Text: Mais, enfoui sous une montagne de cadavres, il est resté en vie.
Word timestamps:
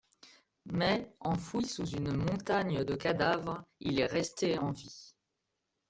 Mais, 0.65 1.13
enfoui 1.19 1.63
sous 1.63 1.85
une 1.89 2.11
montagne 2.17 2.83
de 2.83 2.95
cadavres, 2.95 3.61
il 3.79 3.99
est 3.99 4.07
resté 4.07 4.57
en 4.57 4.71
vie. 4.71 5.13